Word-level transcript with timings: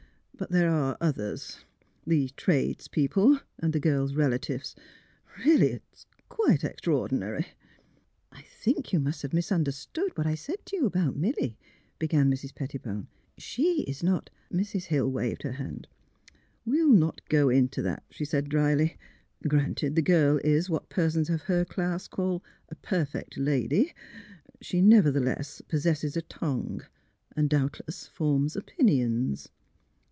But 0.41 0.49
there 0.49 0.71
are 0.71 0.97
others— 0.99 1.63
the 2.11 2.29
trades 2.29 2.87
people, 2.87 3.25
150 3.25 3.37
THE 3.37 3.37
HEART 3.37 3.43
OF 3.43 3.51
PHILURA 3.51 3.63
and 3.63 3.73
the 3.73 3.79
girl's 3.79 4.25
relatives. 4.25 4.75
Really, 5.45 5.67
it 5.73 5.83
is 5.93 6.07
quite 6.29 6.61
extraor 6.61 7.09
dinary." 7.09 7.45
*' 7.81 8.01
I 8.31 8.41
think 8.41 8.91
you 8.91 8.99
must 8.99 9.21
have 9.21 9.33
misunderstood 9.33 10.17
what 10.17 10.25
I 10.25 10.33
said 10.33 10.65
to 10.65 10.75
you 10.77 10.87
about 10.87 11.15
Milly,'^ 11.15 11.53
began 11.99 12.31
Mrs. 12.31 12.55
Pettibone." 12.55 13.05
She 13.49 13.83
is 13.83 14.01
not'' 14.01 14.31
Mrs. 14.51 14.85
Hill 14.85 15.11
waved 15.11 15.43
her 15.43 15.51
hand.'' 15.51 15.87
AVe'll 16.67 16.89
not 16.91 17.21
go 17.29 17.49
into 17.49 17.83
that,'^ 17.83 18.01
she 18.11 18.25
said, 18.25 18.49
dryly." 18.49 18.97
Granted 19.47 19.93
the 19.93 20.01
girl 20.01 20.39
is 20.43 20.71
what 20.71 20.89
persons 20.89 21.29
of 21.29 21.41
her 21.43 21.63
class 21.63 22.07
call' 22.07 22.43
a 22.71 22.75
perfect 22.75 23.37
lady 23.37 23.93
^; 24.15 24.35
she 24.59 24.81
nevertheless 24.81 25.61
possesses 25.67 26.17
a 26.17 26.23
tongue, 26.23 26.81
and 27.35 27.47
doubtless 27.47 28.07
forms 28.07 28.55
opinions." 28.55 29.49